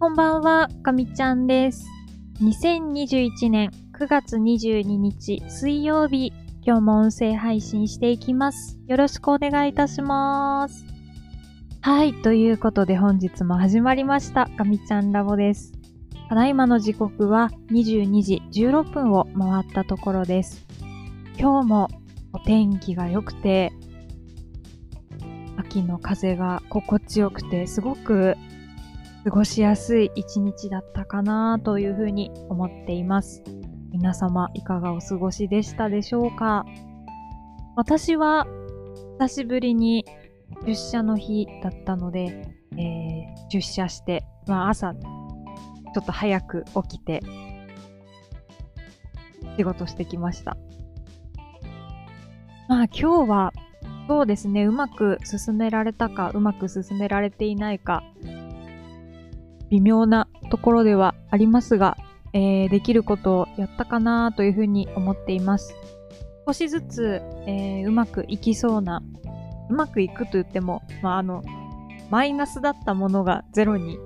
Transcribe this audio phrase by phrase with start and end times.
[0.00, 1.84] こんばんは、かみちゃんです。
[2.40, 6.32] 2021年9月22日水曜日、
[6.62, 8.78] 今日も音声配信していきます。
[8.86, 10.86] よろしくお願いいたします。
[11.80, 15.72] はい、ということで本日も始まりました、かみちゃんラボです。
[16.28, 20.64] ただいまの時刻は22時16分を回ったところです。
[21.40, 21.88] 今日も
[22.32, 23.72] お天気が良くて、
[25.56, 28.36] 秋の風が心地よくて、すごく
[29.28, 33.44] 過ごしやすい一日だったかなというふうに思っています。
[33.90, 36.64] 皆様いかがお過ごしでしたでしょうか？
[37.76, 38.46] 私は
[39.18, 40.06] 久しぶりに
[40.64, 47.20] 出社の日だったので、えー出社して、まあ朝ちょっと早く起きて
[49.58, 50.56] 仕事してきました。
[52.66, 53.52] まあ今日は
[54.08, 58.02] そうですね、うまく進められたか、うまく進められていないか、
[59.70, 61.96] 微妙なところではありますが、
[62.32, 65.74] えーできることをやったかなというふうに思っています。
[66.46, 69.02] 少しずつ、えーうまくいきそうな、
[69.70, 71.42] うまくいくと言っても、まあ、あの、
[72.10, 73.98] マイナスだったものがゼロに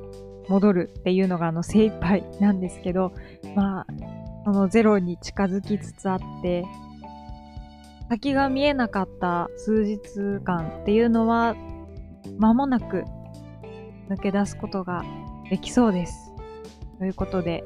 [0.49, 3.13] 戻るっていうのがあの精一杯なんですけど、
[3.55, 3.87] まあ、
[4.45, 6.65] そのゼロに近づきつつあって、
[8.09, 9.99] 先が見えなかった数日
[10.45, 11.55] 間っていうのは、
[12.39, 13.05] 間もなく
[14.09, 15.05] 抜け出すことが
[15.53, 16.33] できそうです。
[16.99, 17.63] ということで、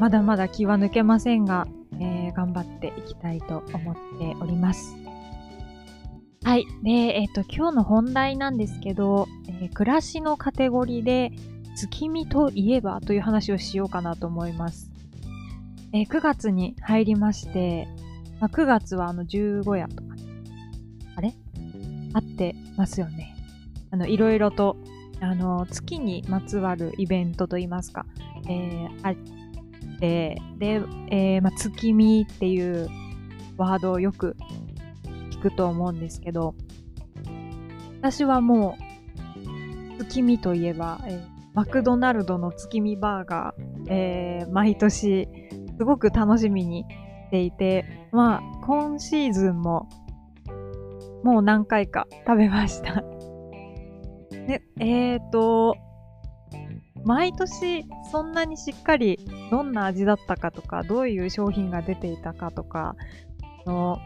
[0.00, 1.68] まだまだ気は抜けませんが、
[2.00, 4.96] えー頑張っていきたいと思っております。
[6.42, 6.66] はい。
[6.82, 11.30] で、えっ、と、今日の本題なんですけど、えー暮らしのカテゴリーで、
[11.76, 14.90] 月見といえばという話をしようかなと思います。
[15.92, 17.86] えー9月に入りまして、
[18.40, 20.16] まあ、9月はあの十五夜とか、
[21.14, 21.34] あれ？
[22.14, 23.36] あってますよね。
[23.92, 24.76] あの、いろいろと、
[25.24, 28.06] あの、月にまつわるイベントといいますか、
[28.48, 29.14] えーあっ
[29.98, 32.88] て、で、えーま、月見っていう
[33.56, 34.36] ワードをよく
[35.30, 36.54] 聞くと思うんですけど、
[38.00, 38.76] 私はも
[39.98, 45.28] う、月見といえば、えーマクドナルドの月見バーガー、えー毎年、
[45.78, 49.88] すごく楽しみにしていて、まあ、今シーズンも、
[51.22, 53.03] もう何回か食べました。
[54.46, 55.76] で、えーと、
[57.04, 59.18] 毎年そんなにしっかり
[59.50, 62.96] どんな味だったかとか、どういう商品が出ていたかとか、
[63.66, 63.98] の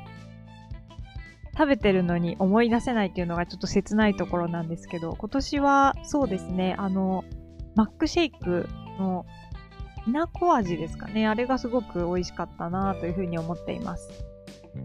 [1.57, 7.25] 食べてるのに思い出せないっていうのがちょっと切ないところなんですけど、今年はそうですね、あの、
[7.75, 8.69] マックシェイク
[8.99, 9.27] の
[10.09, 11.27] きなこ味ですかね。
[11.27, 14.09] あれがすごく美味しかったなというふうに思っています。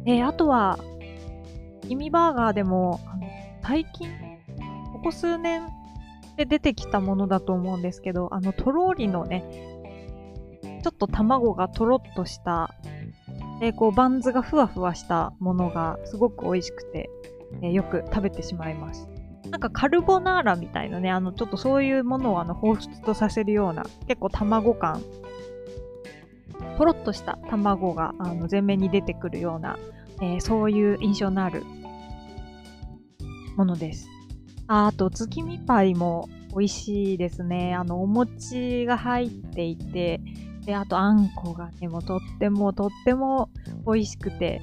[0.03, 0.77] で、あとは、
[1.87, 2.99] キミバーガーでも、
[3.61, 4.09] 最近、
[5.03, 5.63] ここ数年
[6.37, 9.43] で出てきたものだと思うんですけど、あの、とろりのね、
[10.81, 12.73] ちょっと卵がとろっとした、
[13.59, 17.09] で、こう、バンズがふわふわしたものがすごく美味しくて、
[17.61, 19.09] えよく食べてしまいます。
[19.51, 25.01] なんかカルボナーラみたいなね、あの、ちょっとそういうものをあの、彷彿とさせるような、結構卵感、
[26.77, 29.77] とろっとした卵があの前面に出てくるような、
[30.21, 31.63] えーそういう印象のある
[33.57, 34.07] ものです。
[34.67, 37.75] ああと、月見パイも美味しいですね。
[37.75, 40.21] あの、お餅が入っていて、
[40.65, 43.49] で、あと、あんこがね、もとってもとっても
[43.85, 44.61] 美味しくて、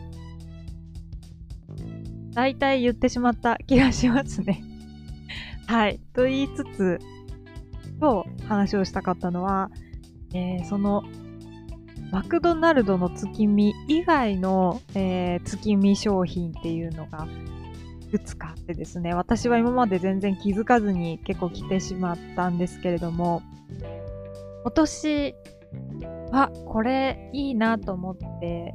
[2.32, 4.62] 大体言ってしまった気がしますね。
[5.66, 6.00] はい。
[6.14, 6.98] と言いつつ、
[8.00, 9.70] 今日話をしたかったのは、
[10.32, 11.02] えーその、
[12.10, 17.26] マクドナルドの月見以外の、えー月見商品っていうのが
[18.10, 23.42] くつかってですね、私は今まで全然気づかずに結構来てしまったんですけれども、
[24.62, 25.34] 今年
[26.30, 28.74] はこれいいなと思って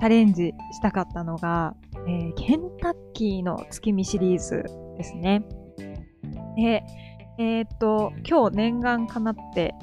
[0.00, 1.74] チャレンジしたかったのが、
[2.06, 4.64] えーケンタッキーの月見シリーズ
[4.96, 5.44] ですね。
[6.56, 6.84] で、
[7.38, 9.74] えーっと、今日念願かなって、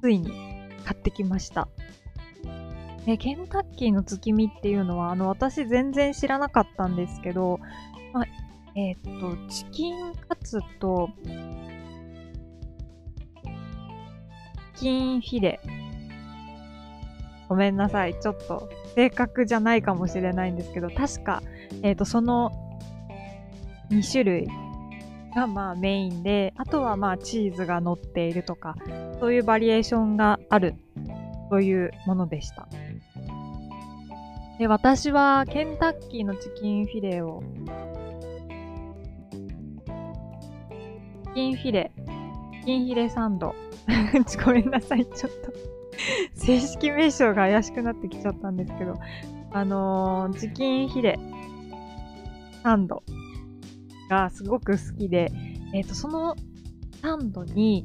[0.00, 0.30] ついに
[0.84, 1.68] 買ってきました。
[3.06, 7.58] で、ケンタッキーの月見っていうのは、あの、私全然知らなかったんですけど、
[8.12, 8.24] まあ、
[8.76, 11.10] えーっと、チキンカツと、
[14.74, 15.60] チキンフィレ。
[17.48, 18.18] ごめんなさい。
[18.18, 21.42] ちょっと正確じゃないかもしれないんですけど、確か、
[21.82, 22.50] えっ、と、その
[23.90, 24.48] 2種類
[25.34, 28.76] がまあメインで、あとはまあチーズが乗っているとか、
[29.20, 30.76] そういうバリエーションがある
[31.50, 32.68] というものでした。
[34.62, 37.42] で、私はケンタッキーのチキンフィレを
[41.24, 41.90] チキンフィレ、
[42.60, 43.56] チキンフィレサンド。
[44.46, 45.52] ごめんなさい、ちょっと
[46.34, 49.00] 正式名称が怪しくなってきちゃったんですけど、
[49.50, 51.18] あのー、チキンフィレ
[52.62, 53.02] サンド
[54.08, 55.32] がすごく好きで、
[55.74, 56.36] えっ、ー、と、その
[57.00, 57.84] サンドに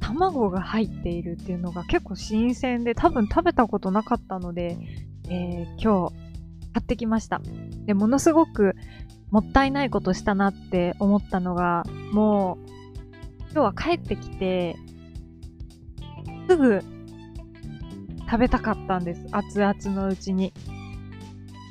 [0.00, 4.76] 卵が入っているっていうのが結構新鮮で、多分食べたことなかったので、
[5.30, 6.14] えー、今日
[6.72, 7.40] 買ってきました。
[7.86, 8.74] で、ものすごく
[9.30, 12.68] もったいないことしたなって思ったのが、もう、
[13.52, 14.76] 今日は帰ってきて、
[16.48, 16.82] すぐ
[18.30, 19.26] 食べたかったんです。
[19.32, 20.52] 熱々のうちに。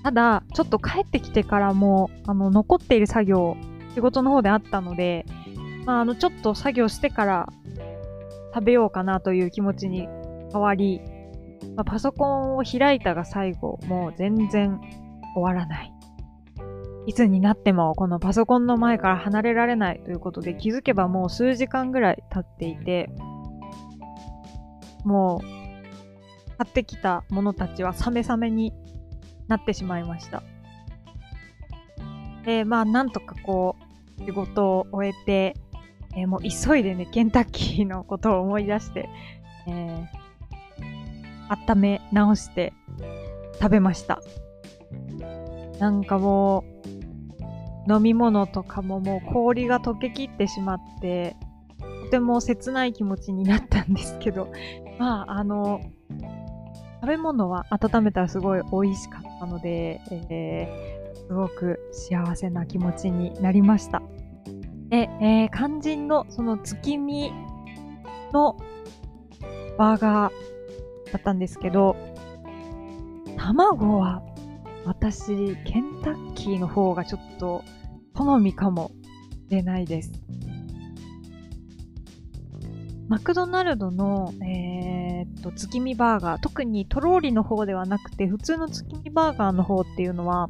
[0.04, 3.58] ただ、ちょっと帰ってきてからも、あの、残っている作業、
[3.94, 5.26] 仕事の方であったので、
[5.86, 7.50] まあ、あの、ちょっと作業してから
[8.54, 10.08] 食べようかなという気持ちに
[10.52, 11.02] 変わり、
[11.76, 14.80] まあ、パソコンを開いたが最後、もう全然
[15.36, 15.94] 終わらない。
[17.06, 23.10] いつになってもこのパソコンの前から離れられないということで気づけばもう数時間ぐらい経っていて、
[25.06, 25.48] もう
[26.58, 28.74] 買ってきたものたちはサメサメに
[29.48, 30.44] なってしまいました。
[32.46, 33.78] で、まあなんとかこ
[34.20, 35.56] う仕事を終えて、
[36.16, 39.08] えー、もう急いでね、ケンタッキーのことを思い出して、
[39.68, 40.06] えー、
[41.50, 42.74] 温め直して
[43.60, 44.22] 食べました。
[45.80, 46.64] なんかも
[47.88, 51.36] う、飲み物とかももう氷が溶けきってしまって、
[52.06, 54.52] とても切ない気持ちになったんですけど、
[55.00, 55.82] まあ、あの、
[57.02, 64.02] 食べ物は温めたらすごい美味しかったので、えー、すごく幸せな気持ちになりました。
[64.90, 67.32] で、えー、肝心のその月見
[68.34, 68.58] の
[69.78, 70.57] バーガー
[71.12, 71.96] だったんですけど、
[73.38, 74.22] 卵は
[74.86, 77.64] 私、ケンタッキーの方がちょっと
[78.14, 78.92] 好みかも
[79.50, 80.12] しれないです。
[83.08, 90.50] マクドナルドの、えー、っと、月見バーガー、特にとろーりの方ではなくて、普通の月見バーガーの方っていうのは、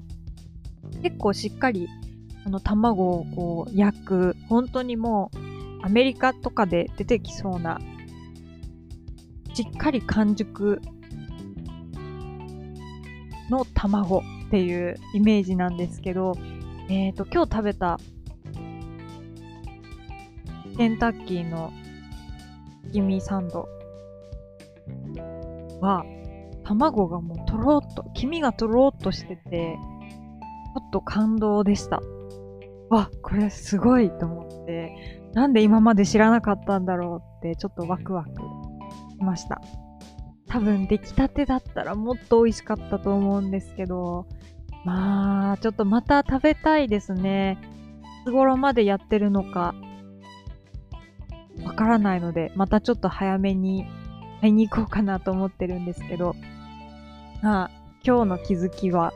[1.04, 1.88] 結構しっかり
[2.46, 7.80] あの卵をこう焼く、本当にもうアメリカとかで出てきそうな、
[9.58, 10.80] しっかり完熟
[13.50, 16.36] の卵っていうイメージなんですけど、
[16.90, 18.00] えっ、ー、と、今日食べた
[20.78, 21.74] ケンタッキーの
[22.92, 23.68] ギミサンド
[25.82, 26.06] は、
[26.64, 29.76] 卵がもうとろっと、黄身がとろっとしてて、
[30.76, 32.00] ちょっと感動でした。
[32.92, 38.47] わ、これすごいと思って、なんで今まで知らなかったんだろうって、ちょっとワクワク
[39.18, 39.62] しました。
[40.48, 44.28] 多分出来たてだったらもっと美味しかったと思うんですけど、
[44.86, 47.58] まあ、ちょっとまた食べたいですね。
[48.24, 49.76] いつ頃までやってるのか、
[51.64, 53.86] わからないので、またちょっと早めに
[54.40, 56.36] 買いに行こうかなと思ってるんですけど、
[57.42, 57.72] まあ、
[58.06, 59.14] 今日の気づきは、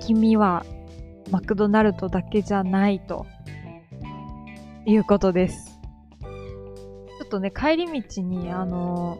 [0.00, 0.64] 君は
[1.30, 3.26] マクドナルドだけじゃないと
[4.86, 5.69] いうことです。
[7.30, 9.18] とね、帰り道に、あの、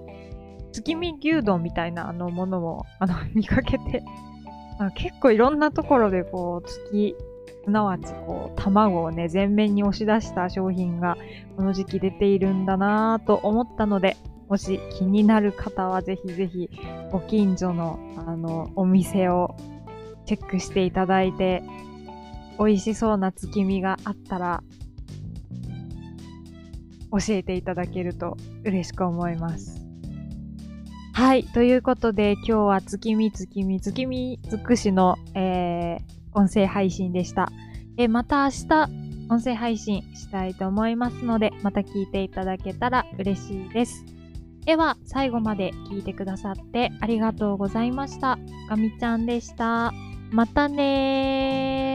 [0.73, 4.03] 月見牛丼みたいなあのものを、あの、 見かけて、
[4.79, 7.17] あ結構いろんなところでこう、月、
[7.65, 11.17] すなわちこう、卵をね、全面に押し出した商品が
[11.57, 14.17] この時期出ているんだなぁと思ったので、
[14.49, 16.69] もし気になる方はぜひぜひ
[17.13, 19.55] ご近所のあのお店を
[20.27, 21.63] チェックしていただいて
[22.59, 24.63] 美味しそうな月見があったら、
[27.13, 29.81] 教えていただけると嬉しく思います。
[31.13, 31.45] はい。
[31.45, 37.51] ということで、今日は月見月見月見尽くしの、えー、音声配信でした。
[37.97, 38.91] えまた明日、
[39.29, 44.05] 音声配信したいと思いますので、また聞いていただけたら嬉しいです。
[44.65, 48.39] では、最後まで聞いてくださってありがとうございました。
[48.69, 49.93] ガミちゃんでした。
[50.31, 51.90] またねー。